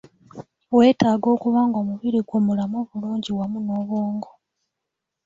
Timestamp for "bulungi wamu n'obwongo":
2.89-4.29